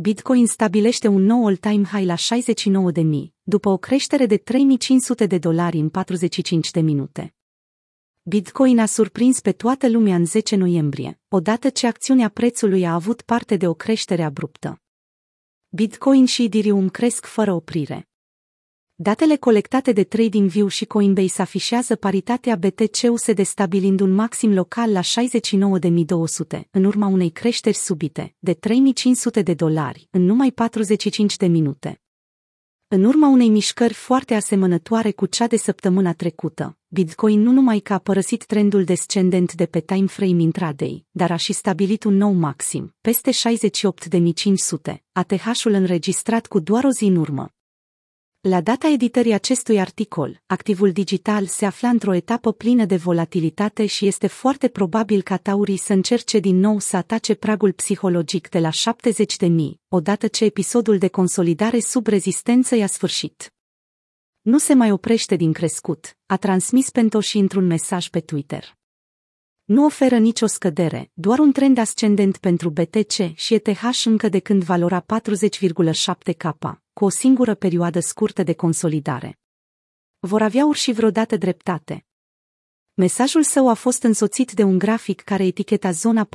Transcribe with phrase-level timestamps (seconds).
[0.00, 5.78] Bitcoin stabilește un nou all-time high la 69.000, după o creștere de 3500 de dolari
[5.78, 7.34] în 45 de minute.
[8.22, 13.22] Bitcoin a surprins pe toată lumea în 10 noiembrie, odată ce acțiunea prețului a avut
[13.22, 14.82] parte de o creștere abruptă.
[15.68, 18.07] Bitcoin și Ethereum cresc fără oprire.
[19.00, 26.60] Datele colectate de TradingView și Coinbase afișează paritatea BTC-USD stabilind un maxim local la 69.200,
[26.70, 32.00] în urma unei creșteri subite, de 3.500 de dolari, în numai 45 de minute.
[32.88, 37.92] În urma unei mișcări foarte asemănătoare cu cea de săptămâna trecută, Bitcoin nu numai că
[37.92, 42.32] a părăsit trendul descendent de pe time frame intraday, dar a și stabilit un nou
[42.32, 47.52] maxim, peste 68.500, ATH-ul înregistrat cu doar o zi în urmă.
[48.40, 54.06] La data editării acestui articol, activul digital se afla într-o etapă plină de volatilitate și
[54.06, 58.70] este foarte probabil ca taurii să încerce din nou să atace pragul psihologic de la
[58.70, 63.52] 70 de mii, odată ce episodul de consolidare sub rezistență i-a sfârșit.
[64.40, 68.77] Nu se mai oprește din crescut, a transmis Pentoshi într-un mesaj pe Twitter.
[69.68, 74.62] Nu oferă nicio scădere, doar un trend ascendent pentru BTC și ETH încă de când
[74.62, 76.52] valora 40,7K,
[76.92, 79.38] cu o singură perioadă scurtă de consolidare.
[80.18, 82.06] Vor avea urși vreodată dreptate.
[82.94, 86.28] Mesajul său a fost însoțit de un grafic care eticheta zona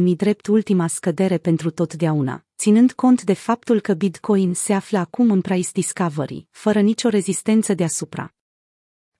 [0.00, 5.30] 40.000 drept ultima scădere pentru totdeauna, ținând cont de faptul că Bitcoin se află acum
[5.30, 8.34] în price discovery, fără nicio rezistență deasupra.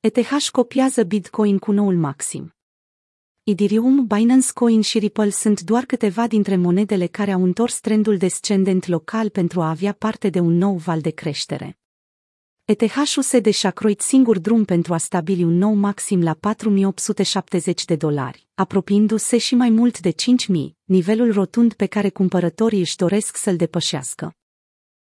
[0.00, 2.53] ETH copiază Bitcoin cu noul maxim.
[3.46, 8.86] Ethereum, Binance Coin și Ripple sunt doar câteva dintre monedele care au întors trendul descendent
[8.86, 11.78] local pentru a avea parte de un nou val de creștere.
[12.64, 18.46] ETH-ul se deșacroit singur drum pentru a stabili un nou maxim la 4870 de dolari,
[18.54, 24.34] apropiindu-se și mai mult de 5000, nivelul rotund pe care cumpărătorii își doresc să-l depășească.